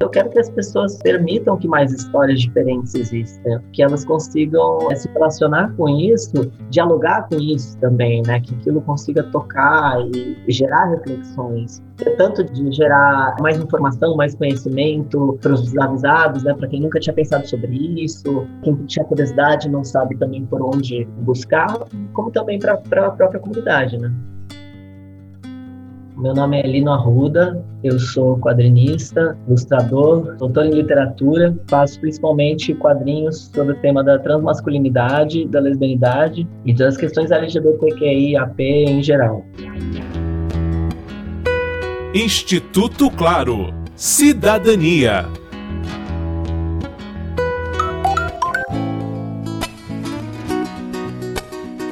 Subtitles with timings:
[0.00, 4.94] Eu quero que as pessoas permitam que mais histórias diferentes existam, que elas consigam é,
[4.94, 8.40] se relacionar com isso, dialogar com isso também, né?
[8.40, 11.82] Que aquilo consiga tocar e, gerar reflexões,
[12.16, 16.54] tanto de gerar mais informação, mais conhecimento para os desavisados, né?
[16.54, 21.06] Para quem nunca tinha pensado sobre isso, quem tinha curiosidade não sabe também por onde
[21.22, 21.76] buscar,
[22.12, 24.12] como também para a própria comunidade, né?
[26.18, 33.48] Meu nome é Lino Arruda, eu sou quadrinista, ilustrador, doutor em literatura, faço principalmente quadrinhos
[33.54, 39.44] sobre o tema da transmasculinidade, da lesbianidade e das questões LGBTQIAP em geral.
[42.12, 43.72] Instituto Claro.
[43.94, 45.24] Cidadania.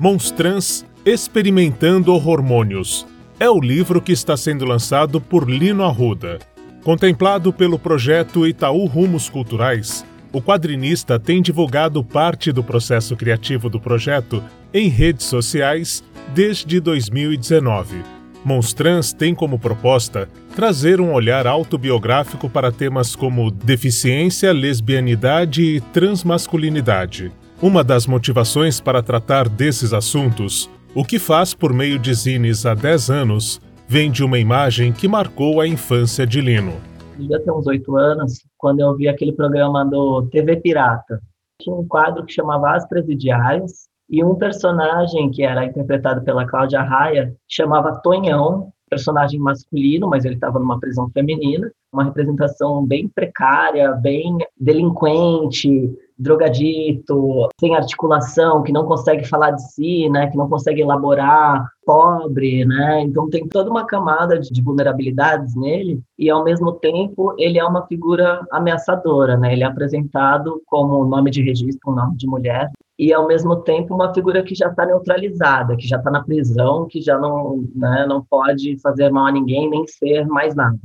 [0.00, 3.06] Monstrans experimentando hormônios
[3.40, 6.38] é o livro que está sendo lançado por Lino Arruda.
[6.82, 13.78] Contemplado pelo projeto Itaú Rumos Culturais, o quadrinista tem divulgado parte do processo criativo do
[13.78, 14.42] projeto
[14.74, 16.02] em redes sociais
[16.34, 18.02] desde 2019.
[18.44, 27.30] Monstrans tem como proposta trazer um olhar autobiográfico para temas como deficiência, lesbianidade e transmasculinidade.
[27.62, 30.68] Uma das motivações para tratar desses assuntos
[30.98, 35.06] o que faz por meio de zines há 10 anos vem de uma imagem que
[35.06, 36.72] marcou a infância de Lino.
[37.16, 41.20] Devia ter uns oito anos, quando eu vi aquele programa do TV Pirata.
[41.62, 46.82] Tinha um quadro que chamava As Presidiárias, e um personagem que era interpretado pela Cláudia
[46.82, 53.92] Raia chamava Tonhão, personagem masculino, mas ele estava numa prisão feminina, uma representação bem precária,
[53.92, 60.80] bem delinquente, drogadito, sem articulação, que não consegue falar de si, né, que não consegue
[60.80, 63.00] elaborar, pobre, né?
[63.00, 67.86] Então tem toda uma camada de vulnerabilidades nele e ao mesmo tempo ele é uma
[67.86, 69.52] figura ameaçadora, né?
[69.52, 73.94] Ele é apresentado como nome de registro, um nome de mulher e ao mesmo tempo
[73.94, 78.04] uma figura que já está neutralizada, que já está na prisão, que já não, né,
[78.08, 80.78] não pode fazer mal a ninguém nem ser mais nada.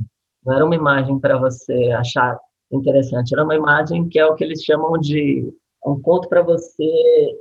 [0.46, 2.38] Não era uma imagem para você achar
[2.76, 3.32] interessante.
[3.32, 5.52] Era uma imagem que é o que eles chamam de
[5.86, 6.90] um ponto para você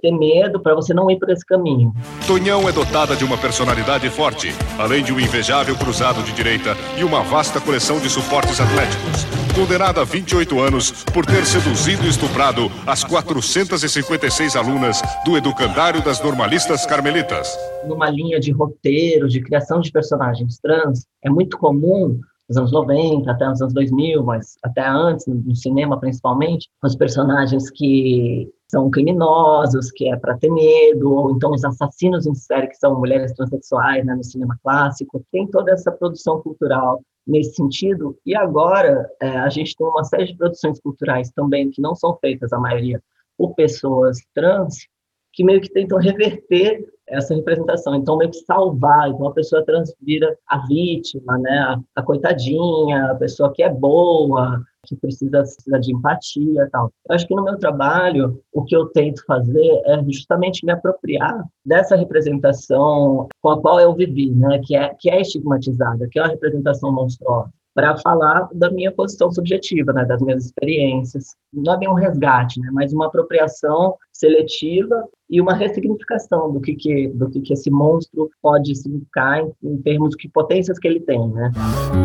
[0.01, 1.93] ter medo, para você não ir por esse caminho.
[2.27, 7.03] Tonhão é dotada de uma personalidade forte, além de um invejável cruzado de direita e
[7.03, 9.25] uma vasta coleção de suportes atléticos.
[9.55, 16.21] Condenada a 28 anos por ter seduzido e estuprado as 456 alunas do Educandário das
[16.21, 17.55] Normalistas Carmelitas.
[17.87, 22.19] Numa linha de roteiro, de criação de personagens trans, é muito comum
[22.53, 27.69] nos anos 90 até os anos 2000, mas até antes, no cinema principalmente, os personagens
[27.71, 32.75] que são criminosos, que é para ter medo, ou então os assassinos em série, que
[32.75, 35.23] são mulheres transexuais, né, no cinema clássico.
[35.31, 38.17] Tem toda essa produção cultural nesse sentido.
[38.25, 42.17] E agora é, a gente tem uma série de produções culturais também que não são
[42.17, 43.01] feitas, a maioria,
[43.37, 44.87] por pessoas trans,
[45.33, 47.95] que meio que tentam reverter essa representação.
[47.95, 49.09] Então, meio que salvar.
[49.09, 51.57] Então, a pessoa trans vira a vítima, né?
[51.59, 56.91] A, a, coitadinha, a pessoa que é boa, que precisa, precisa de empatia tal.
[57.09, 61.43] Eu acho que no meu trabalho, o que eu tento fazer é justamente me apropriar
[61.65, 64.59] dessa representação com a qual eu vivi, né?
[64.63, 69.31] Que é, que é estigmatizada, que é uma representação monstruosa para falar da minha posição
[69.31, 71.35] subjetiva, né, das minhas experiências.
[71.51, 76.75] Não é bem um resgate, né, mas uma apropriação seletiva e uma ressignificação do que,
[76.75, 80.99] que, do que, que esse monstro pode significar em, em termos de potências que ele
[80.99, 81.51] tem, né?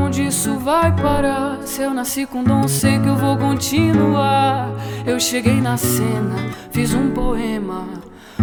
[0.05, 1.63] Onde isso vai parar?
[1.63, 4.75] Se eu nasci com dom, sei que eu vou continuar.
[5.07, 6.37] Eu cheguei na cena,
[6.71, 7.87] fiz um poema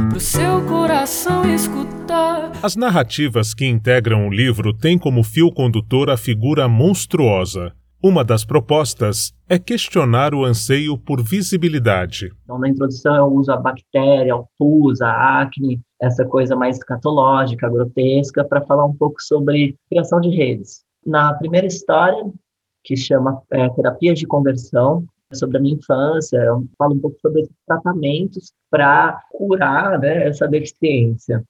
[0.09, 2.51] pro seu coração escutar.
[2.61, 7.71] As narrativas que integram o livro têm como fio condutor a figura monstruosa.
[8.03, 12.29] Uma das propostas é questionar o anseio por visibilidade.
[12.43, 17.69] Então, na introdução, eu uso a bactéria, o pus, a acne, essa coisa mais escatológica,
[17.69, 20.83] grotesca, para falar um pouco sobre criação de redes.
[21.03, 22.23] Na primeira história,
[22.83, 25.03] que chama é, Terapias de Conversão,
[25.33, 30.47] sobre a minha infância, eu falo um pouco sobre esses tratamentos para curar né, essa
[30.47, 31.43] deficiência.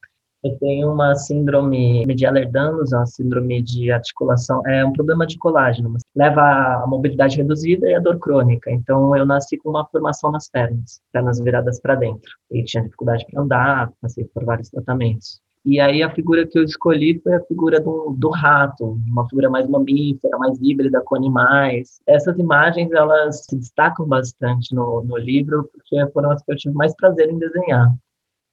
[0.43, 5.95] Eu tenho uma síndrome de Ehlers-Danlos, uma síndrome de articulação, é um problema de colágeno,
[6.15, 8.69] leva a mobilidade reduzida e a dor crônica.
[8.71, 12.31] Então, eu nasci com uma formação nas pernas, pernas viradas para dentro.
[12.51, 15.41] E tinha dificuldade para andar, passei por vários tratamentos.
[15.65, 19.49] E aí a figura que eu escolhi foi a figura do, do rato, uma figura
[19.49, 21.99] mais mamífera, mais híbrida com animais.
[22.05, 26.75] Essas imagens, elas se destacam bastante no, no livro, porque foram as que eu tive
[26.75, 27.91] mais prazer em desenhar.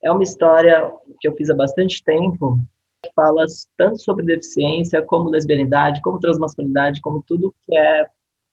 [0.03, 2.59] É uma história que eu fiz há bastante tempo,
[3.05, 3.45] que fala
[3.77, 8.07] tanto sobre deficiência, como lesbianidade, como transmasculinidade, como tudo que é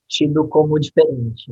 [0.10, 1.46] tido como diferente.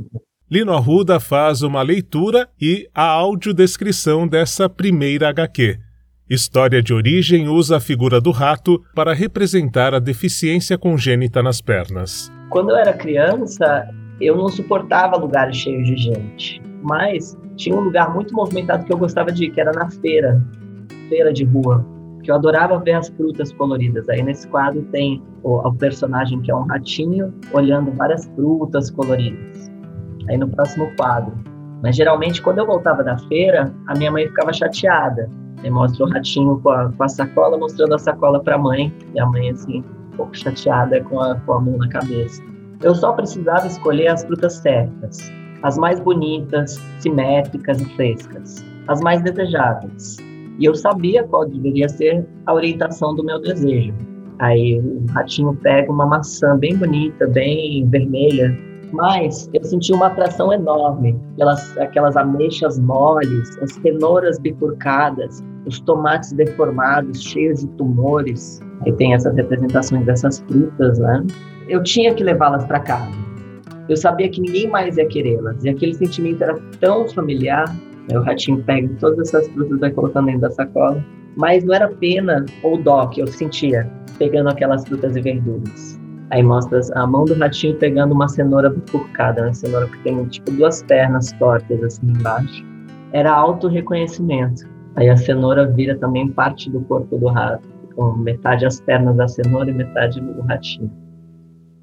[0.52, 5.87] Lino Arruda faz uma leitura e a audiodescrição dessa primeira HQ.
[6.30, 12.30] História de origem usa a figura do rato para representar a deficiência congênita nas pernas.
[12.50, 13.88] Quando eu era criança,
[14.20, 18.98] eu não suportava lugares cheios de gente, mas tinha um lugar muito movimentado que eu
[18.98, 20.44] gostava de ir, que era na feira,
[21.08, 21.86] feira de rua,
[22.22, 24.10] que eu adorava ver as frutas coloridas.
[24.10, 29.72] Aí nesse quadro tem o, o personagem que é um ratinho olhando várias frutas coloridas.
[30.28, 31.34] Aí no próximo quadro.
[31.82, 35.30] Mas geralmente quando eu voltava da feira, a minha mãe ficava chateada
[35.64, 38.94] Aí mostra o ratinho com a, com a sacola, mostrando a sacola para a mãe,
[39.14, 39.84] e a mãe, assim,
[40.14, 42.42] um pouco chateada com a, com a mão na cabeça.
[42.84, 45.32] Eu só precisava escolher as frutas certas,
[45.64, 50.18] as mais bonitas, simétricas e frescas, as mais desejáveis.
[50.60, 53.94] E eu sabia qual deveria ser a orientação do meu desejo.
[54.40, 58.56] Aí o ratinho pega uma maçã bem bonita, bem vermelha,
[58.92, 66.32] mas eu senti uma atração enorme pelas aquelas ameixas moles, as cenouras bifurcadas, os tomates
[66.32, 68.62] deformados, cheios de tumores.
[68.86, 71.26] Aí tem essas representações dessas frutas, né?
[71.68, 73.12] Eu tinha que levá-las para casa.
[73.90, 75.64] Eu sabia que ninguém mais ia querê-las.
[75.64, 77.66] E aquele sentimento era tão familiar.
[78.14, 81.04] O ratinho pega todas essas frutas e vai colocando dentro da sacola.
[81.36, 86.00] Mas não era pena ou dó que eu sentia pegando aquelas frutas e verduras.
[86.30, 90.52] Aí mostra a mão do ratinho pegando uma cenoura bifurcada, uma cenoura que tem tipo
[90.52, 92.66] duas pernas tortas assim embaixo.
[93.14, 94.68] Era auto-reconhecimento.
[94.98, 99.28] Aí a cenoura vira também parte do corpo do rato, com metade as pernas da
[99.28, 100.92] cenoura e metade o ratinho.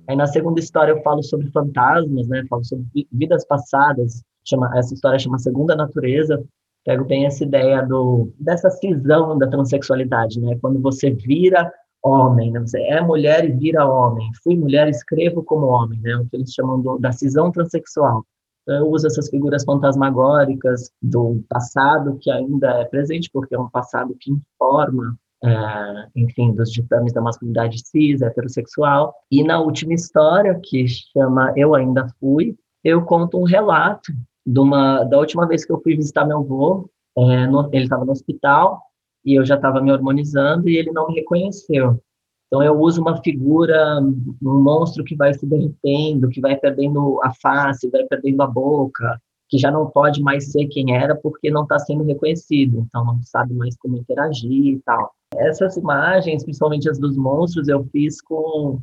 [0.08, 2.44] Aí na segunda história eu falo sobre fantasmas, né?
[2.50, 4.22] Falo sobre vidas passadas.
[4.46, 6.44] Chama, essa história chama Segunda Natureza.
[6.84, 10.58] Pego bem essa ideia do dessa cisão da transexualidade, né?
[10.60, 11.72] Quando você vira
[12.04, 12.60] homem, né?
[12.60, 14.30] Você é mulher e vira homem.
[14.42, 16.16] Fui mulher, escrevo como homem, né?
[16.16, 18.24] O que eles chamam do, da cisão transexual.
[18.62, 23.68] Então, eu uso essas figuras fantasmagóricas do passado que ainda é presente, porque é um
[23.68, 29.14] passado que informa, é, enfim, dos ditames da masculinidade cis, heterossexual.
[29.30, 34.12] E na última história, que chama Eu Ainda Fui, eu conto um relato
[34.46, 36.90] de uma, da última vez que eu fui visitar meu avô.
[37.16, 38.82] É, no, ele estava no hospital
[39.24, 42.00] e eu já estava me hormonizando e ele não me reconheceu.
[42.46, 47.32] Então eu uso uma figura, um monstro que vai se derretendo, que vai perdendo a
[47.34, 51.62] face, vai perdendo a boca, que já não pode mais ser quem era porque não
[51.62, 55.12] está sendo reconhecido, então não sabe mais como interagir e tal.
[55.36, 58.80] Essas imagens, principalmente as dos monstros, eu fiz com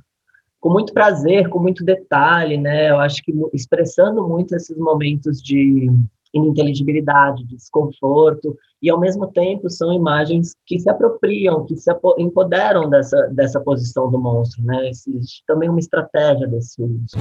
[0.59, 2.91] com muito prazer, com muito detalhe, né?
[2.91, 5.89] Eu acho que expressando muito esses momentos de
[6.33, 12.89] ininteligibilidade, de desconforto, e ao mesmo tempo são imagens que se apropriam, que se empoderam
[12.89, 14.89] dessa, dessa posição do monstro, né?
[14.89, 17.17] Existe também uma estratégia desse uso.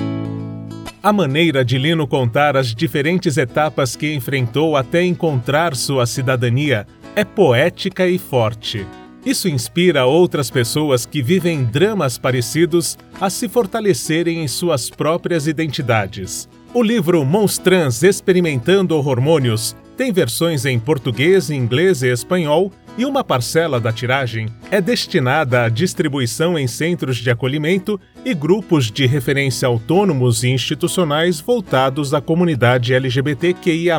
[1.02, 6.86] A maneira de Lino contar as diferentes etapas que enfrentou até encontrar sua cidadania
[7.16, 8.86] é poética e forte.
[9.24, 16.48] Isso inspira outras pessoas que vivem dramas parecidos a se fortalecerem em suas próprias identidades.
[16.72, 23.80] O livro Monstrans Experimentando Hormônios tem versões em português, inglês e espanhol, e uma parcela
[23.80, 30.44] da tiragem é destinada à distribuição em centros de acolhimento e grupos de referência autônomos
[30.44, 33.98] e institucionais voltados à comunidade LGBTQIA.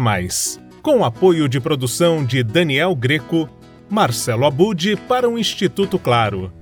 [0.82, 3.50] Com apoio de produção de Daniel Greco,
[3.90, 6.61] Marcelo Abude para o Instituto Claro.